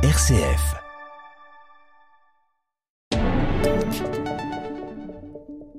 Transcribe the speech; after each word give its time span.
RCF. 0.00 0.76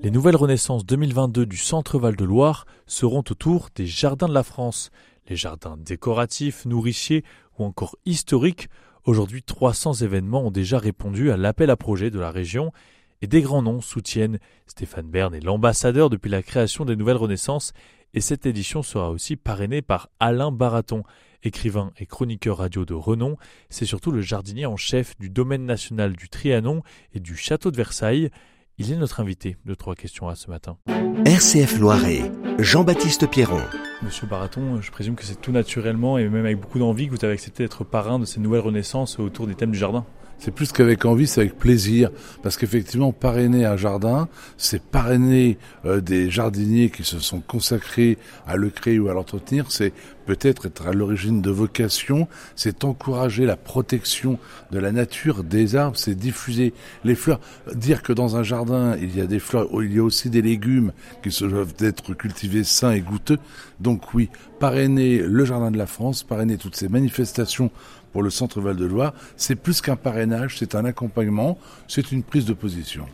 Les 0.01 0.11
nouvelles 0.11 0.35
renaissances 0.35 0.85
2022 0.85 1.45
du 1.45 1.55
Centre 1.55 1.97
Val-de-Loire 1.97 2.65
seront 2.85 3.23
autour 3.29 3.69
des 3.73 3.85
Jardins 3.85 4.27
de 4.27 4.33
la 4.33 4.43
France. 4.43 4.91
Les 5.29 5.37
jardins 5.37 5.77
décoratifs, 5.77 6.65
nourriciers 6.65 7.23
ou 7.57 7.63
encore 7.63 7.95
historiques. 8.05 8.67
Aujourd'hui, 9.05 9.41
300 9.41 9.93
événements 9.93 10.47
ont 10.47 10.51
déjà 10.51 10.79
répondu 10.79 11.31
à 11.31 11.37
l'appel 11.37 11.69
à 11.69 11.77
projet 11.77 12.11
de 12.11 12.19
la 12.19 12.29
région 12.29 12.73
et 13.21 13.27
des 13.27 13.41
grands 13.41 13.61
noms 13.61 13.79
soutiennent. 13.79 14.39
Stéphane 14.67 15.09
Bern 15.09 15.33
est 15.33 15.39
l'ambassadeur 15.45 16.09
depuis 16.09 16.29
la 16.29 16.43
création 16.43 16.83
des 16.83 16.97
nouvelles 16.97 17.15
renaissances 17.15 17.71
et 18.13 18.19
cette 18.19 18.45
édition 18.45 18.83
sera 18.83 19.11
aussi 19.11 19.37
parrainée 19.37 19.81
par 19.81 20.09
Alain 20.19 20.51
Baraton. 20.51 21.03
Écrivain 21.41 21.91
et 21.97 22.05
chroniqueur 22.05 22.57
radio 22.57 22.83
de 22.83 22.93
renom, 22.93 23.37
c'est 23.69 23.85
surtout 23.85 24.11
le 24.11 24.19
jardinier 24.19 24.65
en 24.65 24.75
chef 24.75 25.17
du 25.19 25.29
domaine 25.29 25.65
national 25.65 26.13
du 26.13 26.27
Trianon 26.27 26.81
et 27.13 27.21
du 27.21 27.37
château 27.37 27.71
de 27.71 27.77
Versailles. 27.77 28.29
Il 28.77 28.91
est 28.91 28.97
notre 28.97 29.21
invité 29.21 29.55
de 29.65 29.73
trois 29.73 29.95
questions 29.95 30.27
à 30.27 30.35
ce 30.35 30.49
matin. 30.49 30.77
RCF 31.25 31.79
Loiret, 31.79 32.29
Jean-Baptiste 32.59 33.29
Pierron. 33.29 33.61
Monsieur 34.01 34.27
Baraton, 34.27 34.81
je 34.81 34.91
présume 34.91 35.15
que 35.15 35.23
c'est 35.23 35.39
tout 35.39 35.51
naturellement 35.53 36.17
et 36.17 36.27
même 36.27 36.45
avec 36.45 36.59
beaucoup 36.59 36.79
d'envie 36.79 37.07
que 37.07 37.11
vous 37.11 37.23
avez 37.23 37.33
accepté 37.33 37.63
d'être 37.63 37.85
parrain 37.85 38.19
de 38.19 38.25
ces 38.25 38.41
nouvelles 38.41 38.61
renaissances 38.61 39.17
autour 39.19 39.47
des 39.47 39.55
thèmes 39.55 39.71
du 39.71 39.77
jardin. 39.77 40.05
C'est 40.39 40.51
plus 40.51 40.71
qu'avec 40.71 41.03
envie, 41.03 41.27
c'est 41.27 41.41
avec 41.41 41.57
plaisir. 41.57 42.09
Parce 42.41 42.55
qu'effectivement, 42.55 43.11
parrainer 43.11 43.65
un 43.65 43.75
jardin, 43.75 44.29
c'est 44.55 44.81
parrainer 44.81 45.57
euh, 45.85 45.99
des 45.99 46.31
jardiniers 46.31 46.89
qui 46.89 47.03
se 47.03 47.19
sont 47.19 47.41
consacrés 47.41 48.17
à 48.47 48.55
le 48.55 48.69
créer 48.69 48.99
ou 48.99 49.09
à 49.09 49.13
l'entretenir. 49.13 49.65
C'est 49.69 49.91
peut-être 50.29 50.67
être 50.67 50.85
à 50.85 50.93
l'origine 50.93 51.41
de 51.41 51.49
vocation. 51.49 52.27
C'est 52.55 52.83
encourager 52.83 53.47
la 53.47 53.57
protection 53.57 54.37
de 54.69 54.77
la 54.77 54.91
nature, 54.91 55.43
des 55.43 55.75
arbres. 55.75 55.97
C'est 55.97 56.13
diffuser 56.13 56.71
les 57.03 57.15
fleurs. 57.15 57.39
Dire 57.73 58.03
que 58.03 58.13
dans 58.13 58.35
un 58.35 58.43
jardin, 58.43 58.95
il 59.01 59.17
y 59.17 59.21
a 59.21 59.25
des 59.25 59.39
fleurs, 59.39 59.67
il 59.81 59.91
y 59.91 59.97
a 59.97 60.03
aussi 60.03 60.29
des 60.29 60.43
légumes 60.43 60.91
qui 61.23 61.31
se 61.31 61.45
doivent 61.45 61.73
être 61.79 62.13
cultivés 62.13 62.63
sains 62.63 62.91
et 62.91 63.01
goûteux. 63.01 63.39
Donc 63.79 64.13
oui, 64.13 64.29
parrainer 64.59 65.17
le 65.17 65.45
jardin 65.45 65.71
de 65.71 65.79
la 65.79 65.87
France, 65.87 66.21
parrainer 66.21 66.57
toutes 66.57 66.75
ces 66.75 66.89
manifestations 66.89 67.71
pour 68.13 68.21
le 68.21 68.29
centre 68.29 68.61
Val-de-Loire, 68.61 69.13
c'est 69.35 69.55
plus 69.55 69.81
qu'un 69.81 69.95
parrainage, 69.95 70.57
c'est 70.59 70.75
un 70.75 70.85
accompagnement, 70.85 71.57
c'est 71.87 72.11
une 72.11 72.21
prise 72.21 72.45
de 72.45 72.53
position. 72.53 73.05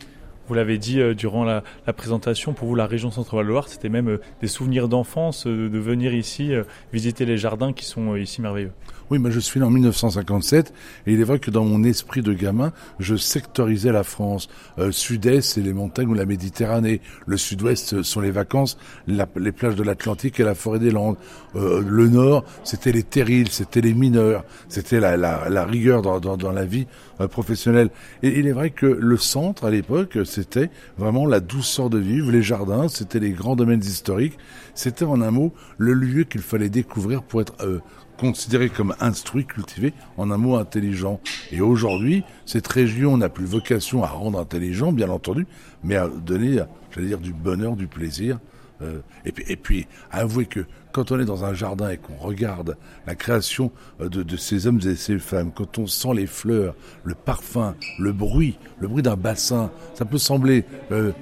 Vous 0.48 0.54
l'avez 0.54 0.78
dit 0.78 1.00
euh, 1.00 1.14
durant 1.14 1.44
la, 1.44 1.62
présentation, 1.96 2.52
pour 2.52 2.68
vous 2.68 2.76
la 2.76 2.86
région 2.86 3.10
Centre-Val-de-Loire, 3.10 3.68
c'était 3.68 3.88
même 3.88 4.08
euh, 4.08 4.20
des 4.40 4.46
souvenirs 4.46 4.88
d'enfance 4.88 5.46
euh, 5.46 5.68
de 5.68 5.78
venir 5.78 6.14
ici 6.14 6.52
visiter 6.92 7.24
les 7.24 7.36
jardins 7.36 7.72
qui 7.72 7.84
sont 7.84 8.14
ici 8.16 8.40
merveilleux. 8.40 8.72
Oui, 9.10 9.18
mais 9.18 9.30
je 9.30 9.38
suis 9.40 9.60
né 9.60 9.66
en 9.66 9.70
1957 9.70 10.72
et 11.06 11.12
il 11.12 11.20
est 11.20 11.24
vrai 11.24 11.38
que 11.38 11.50
dans 11.50 11.64
mon 11.64 11.84
esprit 11.84 12.22
de 12.22 12.32
gamin, 12.32 12.72
je 12.98 13.14
sectorisais 13.14 13.92
la 13.92 14.02
France. 14.02 14.48
Sud-Est, 14.90 15.42
c'est 15.42 15.60
les 15.60 15.72
montagnes 15.72 16.08
ou 16.08 16.14
la 16.14 16.26
Méditerranée. 16.26 17.00
Le 17.26 17.36
Sud-Ouest 17.36 18.02
sont 18.02 18.20
les 18.20 18.30
vacances, 18.30 18.78
les 19.06 19.52
plages 19.52 19.76
de 19.76 19.82
l'Atlantique 19.82 20.40
et 20.40 20.44
la 20.44 20.54
forêt 20.54 20.78
des 20.78 20.90
Landes. 20.90 21.16
le 21.54 22.08
Nord, 22.08 22.44
c'était 22.64 22.92
les 22.92 23.02
terrils, 23.02 23.48
c'était 23.50 23.80
les 23.80 23.94
mineurs, 23.94 24.44
c'était 24.68 25.00
la, 25.00 25.64
rigueur 25.64 26.02
dans, 26.02 26.18
dans, 26.18 26.36
dans 26.36 26.52
la 26.52 26.64
vie 26.64 26.86
professionnelle. 27.30 27.90
Et 28.22 28.38
il 28.38 28.46
est 28.46 28.52
vrai 28.52 28.70
que 28.70 28.86
le 28.86 29.16
centre, 29.16 29.64
à 29.64 29.70
l'époque, 29.70 30.18
c'était 30.24 30.70
vraiment 30.98 31.26
la 31.26 31.40
douceur 31.40 31.90
de 31.90 31.98
vivre, 31.98 32.30
les 32.30 32.42
jardins, 32.42 32.88
c'était 32.88 33.20
les 33.20 33.30
grands 33.30 33.56
domaines 33.56 33.80
historiques, 33.80 34.38
c'était 34.74 35.04
en 35.04 35.20
un 35.20 35.30
mot 35.30 35.52
le 35.78 35.92
lieu 35.92 36.24
qu'il 36.24 36.42
fallait 36.42 36.68
découvrir 36.68 37.22
pour 37.22 37.40
être 37.40 37.54
euh, 37.60 37.80
considéré 38.18 38.68
comme 38.68 38.94
instruit, 39.00 39.44
cultivé, 39.44 39.92
en 40.16 40.30
un 40.30 40.36
mot 40.36 40.56
intelligent. 40.56 41.20
Et 41.52 41.60
aujourd'hui, 41.60 42.24
cette 42.44 42.66
région 42.66 43.16
n'a 43.16 43.28
plus 43.28 43.44
vocation 43.44 44.02
à 44.02 44.08
rendre 44.08 44.38
intelligent, 44.38 44.92
bien 44.92 45.08
entendu, 45.08 45.46
mais 45.82 45.96
à 45.96 46.08
donner, 46.08 46.58
j'allais 46.90 47.08
dire, 47.08 47.18
du 47.18 47.32
bonheur, 47.32 47.76
du 47.76 47.86
plaisir, 47.86 48.38
euh, 48.82 49.00
et, 49.24 49.32
puis, 49.32 49.44
et 49.48 49.56
puis, 49.56 49.86
avouez 50.10 50.44
que 50.44 50.66
quand 50.92 51.10
on 51.10 51.18
est 51.18 51.24
dans 51.24 51.46
un 51.46 51.54
jardin 51.54 51.88
et 51.88 51.96
qu'on 51.96 52.16
regarde 52.16 52.76
la 53.06 53.14
création 53.14 53.72
euh, 54.02 54.08
de, 54.10 54.36
ces 54.36 54.66
hommes 54.66 54.80
et 54.84 54.96
ces 54.96 55.18
femmes, 55.18 55.50
quand 55.54 55.78
on 55.78 55.86
sent 55.86 56.14
les 56.14 56.26
fleurs, 56.26 56.74
le 57.04 57.14
parfum, 57.14 57.74
le 57.98 58.12
bruit, 58.12 58.58
le 58.78 58.88
bruit 58.88 59.02
d'un 59.02 59.16
bassin, 59.16 59.70
ça 59.94 60.04
peut 60.04 60.18
sembler 60.18 60.64
euh 60.90 61.12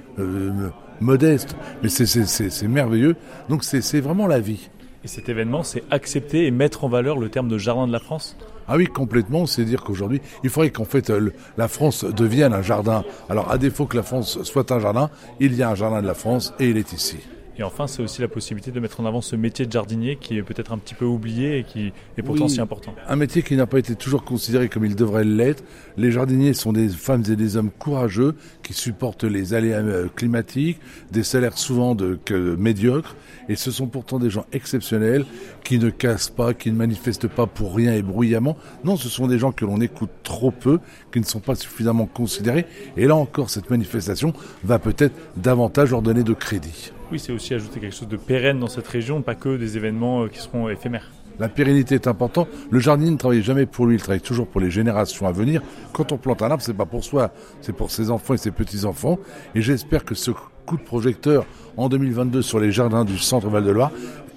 modeste, 1.01 1.57
mais 1.83 1.89
c'est 1.89 2.69
merveilleux. 2.69 3.17
Donc 3.49 3.65
c'est 3.65 4.01
vraiment 4.01 4.27
la 4.27 4.41
vie. 4.41 4.71
Et 5.05 5.09
cet 5.09 5.29
événement, 5.29 5.63
c'est 5.63 5.85
accepter 5.91 6.47
et 6.47 6.51
mettre 6.51 6.85
en 6.85 6.89
valeur 6.89 7.19
le 7.19 7.29
terme 7.29 7.49
de 7.49 7.59
jardin 7.59 7.87
de 7.87 7.93
la 7.93 8.01
France? 8.01 8.37
Ah 8.67 8.77
oui, 8.77 8.87
complètement. 8.87 9.45
C'est 9.45 9.65
dire 9.65 9.85
qu'aujourd'hui, 9.85 10.23
il 10.43 10.49
faudrait 10.49 10.71
qu'en 10.71 10.87
fait 10.87 11.13
la 11.59 11.69
France 11.69 12.05
devienne 12.05 12.55
un 12.55 12.63
jardin. 12.63 13.05
Alors, 13.29 13.51
à 13.51 13.59
défaut 13.59 13.85
que 13.85 13.99
la 13.99 14.03
France 14.03 14.43
soit 14.45 14.73
un 14.73 14.81
jardin, 14.81 15.11
il 15.41 15.55
y 15.55 15.63
a 15.63 15.69
un 15.69 15.75
jardin 15.75 16.01
de 16.01 16.07
la 16.07 16.15
France 16.15 16.55
et 16.59 16.71
il 16.71 16.79
est 16.79 16.93
ici. 16.95 17.19
Et 17.59 17.63
enfin, 17.63 17.87
c'est 17.87 18.03
aussi 18.03 18.21
la 18.21 18.29
possibilité 18.29 18.73
de 18.73 18.81
mettre 18.81 19.01
en 19.01 19.07
avant 19.07 19.21
ce 19.21 19.37
métier 19.37 19.67
de 19.67 19.73
jardinier 19.73 20.17
qui 20.17 20.37
est 20.37 20.43
peut-être 20.43 20.73
un 20.73 20.79
petit 20.79 20.95
peu 20.95 21.05
oublié 21.05 21.59
et 21.59 21.65
qui 21.65 21.93
est 22.19 22.23
pourtant 22.23 22.49
si 22.49 22.61
important. 22.61 22.95
Un 23.09 23.17
métier 23.17 23.43
qui 23.43 23.55
n'a 23.57 23.67
pas 23.67 23.79
été 23.79 23.95
toujours 23.95 24.25
considéré 24.25 24.69
comme 24.69 24.85
il 24.85 24.97
devrait 24.97 25.25
l'être. 25.25 25.63
Les 25.97 26.11
jardiniers 26.11 26.55
sont 26.55 26.73
des 26.73 26.89
femmes 26.89 27.23
et 27.31 27.37
des 27.37 27.57
hommes 27.57 27.71
courageux 27.71 28.35
qui 28.63 28.73
supportent 28.73 29.25
les 29.25 29.55
aléas 29.55 29.79
euh, 29.79 30.09
climatiques, 30.15 30.81
des 31.13 31.23
salaires 31.23 31.57
souvent 31.57 31.95
de, 31.95 32.19
que, 32.25 32.57
médiocres. 32.57 33.15
Et 33.49 33.57
ce 33.57 33.71
sont 33.71 33.87
pourtant 33.87 34.19
des 34.19 34.31
gens 34.31 34.47
exceptionnels 34.53 35.25
qui 35.63 35.79
ne 35.79 35.91
cassent 35.91 36.31
pas, 36.31 36.55
qui 36.55 36.73
ne 36.73 36.77
manifestent 36.77 37.29
pas 37.29 37.47
pour 37.47 37.75
rien 37.75 37.95
et 37.95 38.03
bruyamment. 38.03 38.57
Non, 38.85 38.97
ce 38.97 39.09
sont 39.09 39.27
des 39.27 39.39
gens 39.39 39.53
que 39.53 39.65
l'on 39.65 39.81
écoute 39.81 40.11
trop 40.23 40.51
peu, 40.51 40.81
qui 41.13 41.21
ne 41.21 41.25
sont 41.25 41.41
pas 41.41 41.55
suffisamment 41.55 42.07
considérés. 42.07 42.67
Et 42.97 43.07
là 43.07 43.15
encore, 43.15 43.51
cette 43.51 43.71
manifestation 43.71 44.33
va 44.65 44.79
peut-être 44.79 45.15
davantage 45.37 45.91
leur 45.91 46.03
donner 46.03 46.25
de 46.25 46.33
crédit. 46.33 46.93
Oui, 47.15 47.21
c'est 47.21 47.31
aussi 47.31 47.55
ajouter 47.55 47.79
quelque 47.79 47.95
chose 47.95 48.09
de 48.09 48.17
pérenne 48.17 48.59
dans 48.59 48.67
cette 48.67 48.89
région, 48.89 49.23
pas 49.23 49.37
que 49.37 49.57
des 49.57 49.77
événements 49.77 50.25
euh, 50.25 50.29
qui 50.29 50.41
seront 50.41 50.69
éphémères. 50.69 51.13
La 51.39 51.49
pérennité 51.49 51.95
est 51.95 52.09
importante. 52.09 52.49
Le 52.71 52.81
jardinier 52.81 53.13
ne 53.13 53.17
travaille 53.17 53.41
jamais 53.41 53.67
pour 53.67 53.87
lui, 53.87 53.95
il 53.95 54.01
travaille 54.01 54.21
toujours 54.21 54.49
pour 54.49 54.61
les 54.61 54.69
générations 54.69 55.29
à 55.29 55.31
venir. 55.31 55.63
Quand 55.93 56.11
on 56.11 56.17
plante 56.17 56.43
un 56.43 56.51
arbre, 56.51 56.65
c'est 56.65 56.75
pas 56.75 56.87
pour 56.87 57.05
soi, 57.05 57.31
c'est 57.61 57.73
pour 57.73 57.93
ses 57.93 58.11
enfants 58.11 58.35
et 58.35 58.37
ses 58.37 58.51
petits-enfants. 58.51 59.21
Et 59.55 59.63
j'espère 59.63 60.05
que 60.05 60.17
ce 60.17 60.33
coup 60.67 60.77
de 60.77 60.83
projecteur 60.83 61.47
en 61.77 61.89
2022 61.89 62.43
sur 62.43 62.59
les 62.59 62.73
jardins 62.73 63.05
du 63.05 63.17
centre 63.17 63.47
Val-de-Loire 63.47 63.93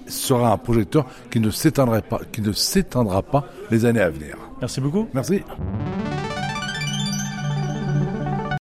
sera 0.06 0.52
un 0.52 0.56
projecteur 0.56 1.04
qui 1.32 1.40
ne 1.40 1.50
s'éteindra 1.50 2.00
pas, 2.00 2.20
qui 2.30 2.42
ne 2.42 2.52
s'éteindra 2.52 3.24
pas 3.24 3.48
les 3.72 3.86
années 3.86 4.02
à 4.02 4.10
venir. 4.10 4.36
Merci 4.60 4.80
beaucoup. 4.80 5.08
Merci. 5.12 5.42